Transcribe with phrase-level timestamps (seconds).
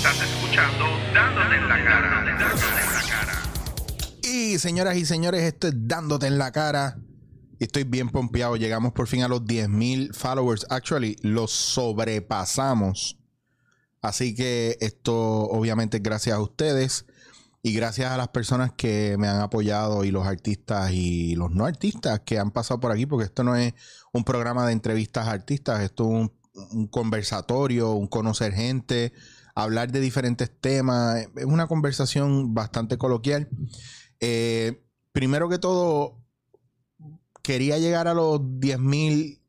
[0.00, 2.24] Estás escuchando Dándote en la cara.
[2.24, 3.32] Dándote en la cara.
[4.22, 6.96] Y señoras y señores, esto es Dándote en la cara.
[7.58, 8.56] Estoy bien pompeado.
[8.56, 10.64] Llegamos por fin a los 10.000 followers.
[10.70, 13.18] Actually, los sobrepasamos.
[14.00, 17.04] Así que esto obviamente es gracias a ustedes
[17.62, 21.66] y gracias a las personas que me han apoyado y los artistas y los no
[21.66, 23.74] artistas que han pasado por aquí, porque esto no es
[24.14, 26.30] un programa de entrevistas a artistas, esto es
[26.72, 29.12] un conversatorio, un conocer gente,
[29.54, 31.26] hablar de diferentes temas.
[31.36, 33.48] Es una conversación bastante coloquial.
[34.20, 36.20] Eh, primero que todo,
[37.42, 39.40] quería llegar a los 10.000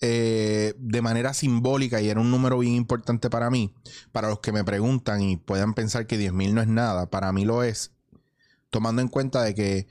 [0.00, 3.74] eh, de manera simbólica y era un número bien importante para mí.
[4.12, 7.44] Para los que me preguntan y puedan pensar que 10.000 no es nada, para mí
[7.44, 7.92] lo es.
[8.70, 9.86] Tomando en cuenta de que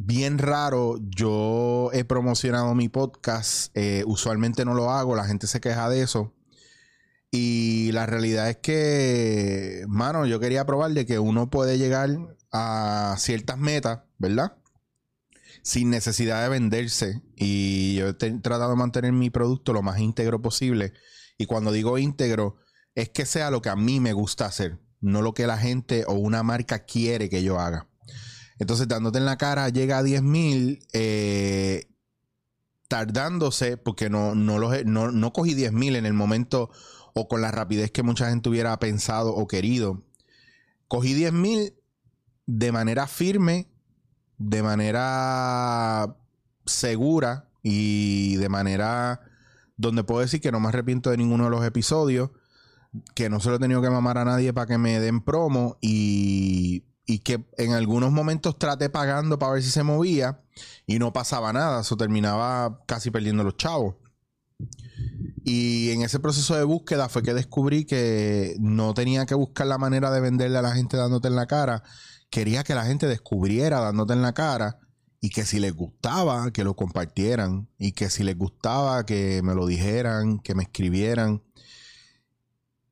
[0.00, 5.60] bien raro, yo he promocionado mi podcast, eh, usualmente no lo hago, la gente se
[5.60, 6.32] queja de eso.
[7.30, 12.10] Y la realidad es que, mano, yo quería probar de que uno puede llegar
[12.52, 14.56] a ciertas metas, ¿verdad?
[15.62, 17.22] Sin necesidad de venderse.
[17.36, 20.94] Y yo he tratado de mantener mi producto lo más íntegro posible.
[21.36, 22.56] Y cuando digo íntegro,
[22.94, 26.04] es que sea lo que a mí me gusta hacer, no lo que la gente
[26.06, 27.88] o una marca quiere que yo haga.
[28.58, 31.88] Entonces, dándote en la cara, llega a 10 mil, eh,
[32.88, 36.70] tardándose, porque no, no, no, no cogí 10 mil en el momento
[37.18, 40.02] o con la rapidez que mucha gente hubiera pensado o querido.
[40.86, 41.74] Cogí 10 mil
[42.46, 43.68] de manera firme,
[44.38, 46.16] de manera
[46.64, 49.20] segura y de manera
[49.76, 52.30] donde puedo decir que no me arrepiento de ninguno de los episodios,
[53.14, 55.76] que no se lo he tenido que mamar a nadie para que me den promo
[55.80, 60.40] y, y que en algunos momentos traté pagando para ver si se movía
[60.86, 63.96] y no pasaba nada, eso terminaba casi perdiendo los chavos.
[65.50, 69.78] Y en ese proceso de búsqueda fue que descubrí que no tenía que buscar la
[69.78, 71.82] manera de venderle a la gente dándote en la cara.
[72.28, 74.78] Quería que la gente descubriera dándote en la cara
[75.22, 79.54] y que si les gustaba, que lo compartieran y que si les gustaba, que me
[79.54, 81.42] lo dijeran, que me escribieran.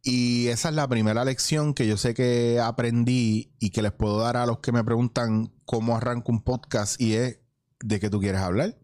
[0.03, 4.19] Y esa es la primera lección que yo sé que aprendí y que les puedo
[4.21, 7.39] dar a los que me preguntan cómo arranco un podcast y es
[7.81, 8.79] de qué tú quieres hablar,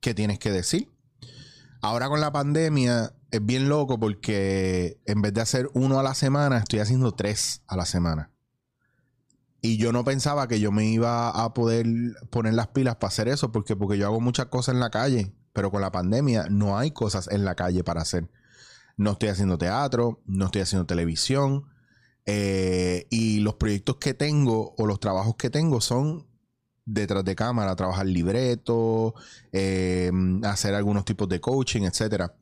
[0.00, 0.91] qué tienes que decir.
[1.82, 6.14] Ahora con la pandemia es bien loco porque en vez de hacer uno a la
[6.14, 8.30] semana, estoy haciendo tres a la semana.
[9.60, 11.86] Y yo no pensaba que yo me iba a poder
[12.30, 15.34] poner las pilas para hacer eso, porque, porque yo hago muchas cosas en la calle,
[15.52, 18.30] pero con la pandemia no hay cosas en la calle para hacer.
[18.96, 21.66] No estoy haciendo teatro, no estoy haciendo televisión,
[22.26, 26.28] eh, y los proyectos que tengo o los trabajos que tengo son
[26.84, 29.14] detrás de cámara, trabajar libreto,
[29.52, 32.34] em, hacer algunos tipos de coaching, etcétera.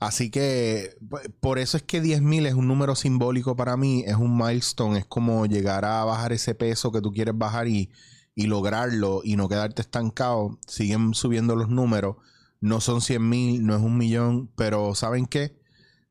[0.00, 0.96] Así que
[1.40, 5.06] por eso es que 10.000 es un número simbólico para mí, es un milestone, es
[5.06, 7.90] como llegar a bajar ese peso que tú quieres bajar y,
[8.34, 10.58] y lograrlo y no quedarte estancado.
[10.66, 12.16] Siguen subiendo los números,
[12.60, 15.56] no son 100.000, no es un millón, pero ¿saben qué?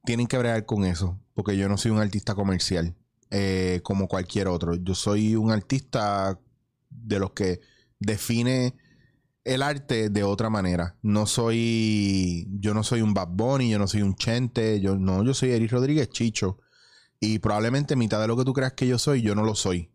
[0.05, 2.95] Tienen que bregar con eso, porque yo no soy un artista comercial
[3.29, 4.75] eh, como cualquier otro.
[4.75, 6.39] Yo soy un artista
[6.89, 7.61] de los que
[8.03, 8.75] define
[9.44, 10.97] el arte de otra manera.
[11.02, 15.24] No soy, yo no soy un Bad Bunny, yo no soy un Chente, yo no,
[15.24, 16.59] yo soy Eric Rodríguez Chicho.
[17.19, 19.90] Y probablemente mitad de lo que tú creas que yo soy, yo no lo soy.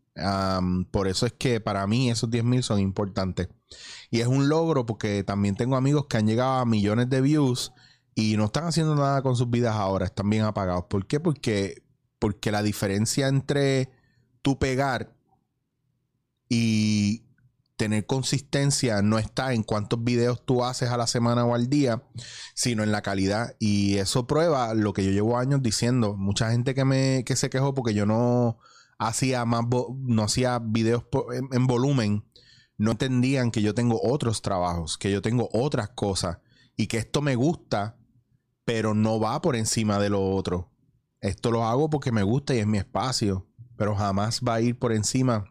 [0.91, 3.49] por eso es que para mí esos 10 mil son importantes.
[4.11, 7.72] Y es un logro porque también tengo amigos que han llegado a millones de views
[8.15, 10.84] y no están haciendo nada con sus vidas ahora, están bien apagados.
[10.89, 11.21] ¿Por qué?
[11.21, 11.83] Porque,
[12.19, 13.91] porque la diferencia entre
[14.43, 15.15] tu pegar
[16.49, 16.97] y
[17.78, 22.03] tener consistencia no está en cuántos videos tú haces a la semana o al día,
[22.54, 23.54] sino en la calidad.
[23.60, 26.16] Y eso prueba lo que yo llevo años diciendo.
[26.16, 28.59] Mucha gente que me que se quejó porque yo no
[28.98, 29.65] hacía más
[29.97, 31.04] no hacía videos
[31.53, 32.27] en, volumen,
[32.77, 36.39] no entendían que yo tengo otros trabajos, que yo tengo otras cosas
[36.77, 37.97] y que esto me gusta,
[38.65, 40.75] pero no va por encima de lo otro.
[41.21, 44.77] Esto lo hago porque me gusta y es mi espacio, pero jamás va a ir
[44.78, 45.45] por encima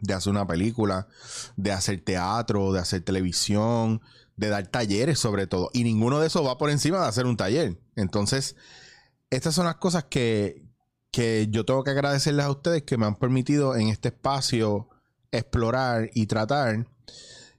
[0.00, 1.08] de hacer una película,
[1.56, 4.00] de hacer teatro, de hacer televisión,
[4.36, 5.70] de dar talleres sobre todo.
[5.72, 7.78] Y ninguno de esos va por encima de hacer un taller.
[7.96, 8.56] Entonces,
[9.30, 10.64] estas son las cosas que,
[11.10, 14.88] que yo tengo que agradecerles a ustedes que me han permitido en este espacio
[15.30, 16.86] explorar y tratar.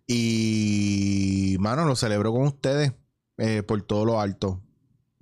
[0.08, 2.94] Y, mano, lo celebro con ustedes
[3.38, 4.62] eh, por todo lo alto.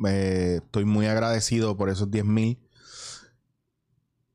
[0.08, 2.60] Eh, estoy muy agradecido por esos 10 mil.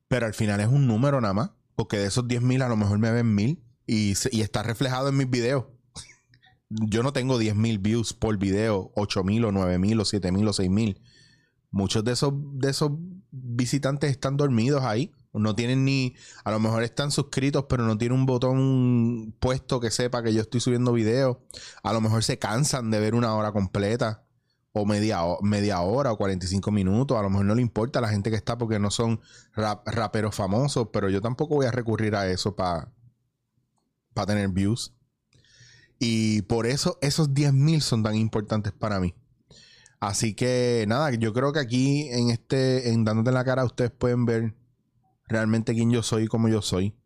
[0.09, 1.51] Pero al final es un número nada más.
[1.77, 5.17] Porque de esos 10 mil a lo mejor me ven mil y, está reflejado en
[5.17, 5.65] mis videos.
[6.69, 10.33] Yo no tengo 10 mil views por video, 8 mil o 9 mil o 7
[10.33, 11.01] mil o 6 mil.
[11.71, 12.93] Muchos de esos, de esos
[13.33, 18.17] visitantes están dormidos ahí No tienen ni, a lo mejor están suscritos, pero no tienen
[18.17, 21.39] un botón puesto que sepa que yo estoy subiendo videos.
[21.83, 24.24] A lo mejor se cansan de ver una hora completa
[24.77, 27.17] o media, media hora o 45 minutos.
[27.17, 29.21] A lo mejor no le importa a la gente que está porque no son
[29.55, 32.91] raperos famosos, pero yo tampoco voy a recurrir a eso para
[34.27, 34.93] tener views.
[36.01, 39.15] Y por eso esos 10.000 son tan importantes para mí.
[40.01, 43.93] Así que nada, yo creo que aquí en este, en dándote en la cara, ustedes
[43.93, 44.57] pueden ver
[45.29, 46.97] realmente quién yo soy y cómo yo soy.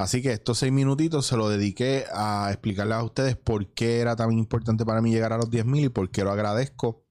[0.00, 4.16] Así que estos seis minutitos se lo dediqué a explicarles a ustedes por qué era
[4.16, 7.04] tan importante para mí llegar a los 10.000 y por qué lo agradezco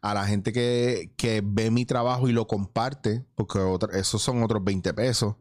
[0.00, 3.58] a la gente que, ve mi trabajo y lo comparte, porque
[3.94, 5.34] esos son otros 20 pesos.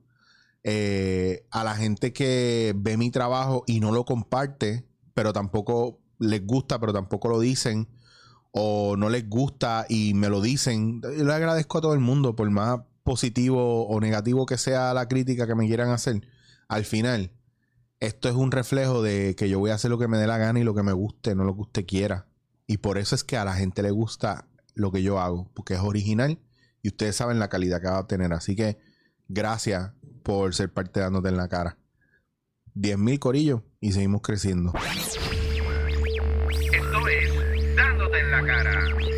[0.63, 6.43] Eh, a la gente que ve mi trabajo y no lo comparte, pero tampoco les
[6.43, 7.87] gusta, pero tampoco lo dicen,
[8.49, 11.01] o no les gusta y me lo dicen.
[11.03, 15.07] Yo le agradezco a todo el mundo, por más positivo o negativo que sea la
[15.07, 16.23] crítica que me quieran hacer
[16.69, 17.31] al final,
[17.99, 20.37] esto es un reflejo de que yo voy a hacer lo que me dé la
[20.37, 22.27] gana y lo que me guste, no lo que usted quiera.
[22.67, 25.73] Y por eso es que a la gente le gusta lo que yo hago, porque
[25.73, 26.39] es original
[26.83, 28.31] y ustedes saben la calidad que va a obtener.
[28.33, 28.77] Así que
[29.27, 29.91] gracias
[30.23, 31.77] por ser parte de Dándote en la cara.
[32.75, 34.71] 10.000 corillos y seguimos creciendo.
[36.71, 39.08] Esto es Dándote en la cara.